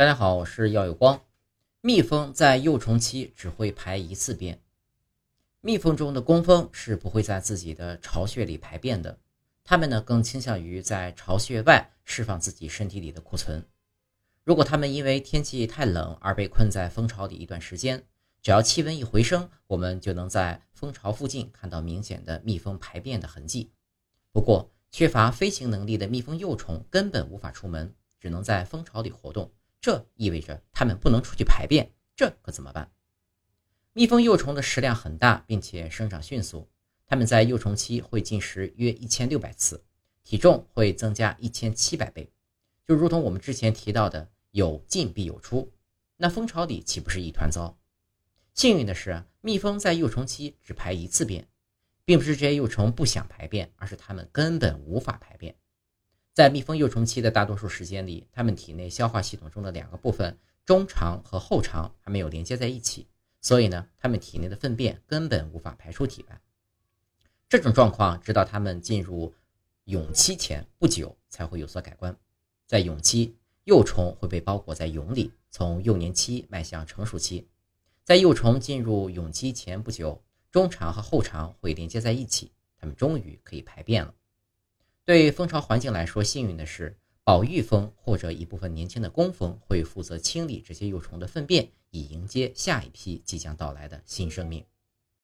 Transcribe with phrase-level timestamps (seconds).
[0.00, 1.20] 大家好，我是耀有光。
[1.82, 4.58] 蜜蜂在幼虫期只会排一次便。
[5.60, 9.18] 蜜蜂中的工蜂是不会在自己的巢穴里排便的，
[9.62, 13.62] 它们呢更倾向于在巢穴外释放自己身体里的库存。
[14.42, 18.02] 如果它们因为天气太冷而被困在蜂巢里一段时间，
[18.40, 23.70] 只要气温一回升，我们就能在蜂巢附近看到明显的蜜蜂排便的痕迹。
[24.32, 29.52] 不过，缺乏飞行能力的蜜蜂幼虫根本无法出门，只能在蜂巢里活动。
[29.80, 32.92] 这意味着它们不能出去排便，这可怎么办？
[33.92, 36.68] 蜜蜂幼虫的食量很大，并且生长迅速，
[37.06, 39.82] 它们在幼虫期会进食约一千六百次，
[40.22, 42.30] 体重会增加一千七百倍，
[42.86, 45.72] 就如同我们之前提到的“有进必有出”，
[46.18, 47.78] 那蜂巢里岂不是一团糟？
[48.54, 51.48] 幸运的是，蜜蜂在幼虫期只排一次便，
[52.04, 55.56] 并不是这些幼虫不想排便，而是它们根本无法排便。
[56.40, 63.06] 在蜜蜂幼虫期的大多数时间里，它们体内消化系统中的两个部分中肠和后肠还没有连接在一起，
[63.42, 66.40] 所以呢，它们体内的粪便根本无法排出体外。
[67.46, 69.34] 这种状况直到它们进入
[69.84, 72.16] 蛹期前不久才会有所改观。
[72.66, 77.46] 在蛹期，幼虫会被包裹在蛹里，从幼年期迈向成熟期。
[78.02, 84.14] 在幼虫进入蛹期前不久，中肠和后肠会连接在一起，它们终于可以排便了。
[85.10, 94.64] 对蜂巢环境来说，幸运的是，保育蜂或者一部分年轻的工蜂会负责清理这些幼虫的粪便，以迎接下一批即将到来的新生命。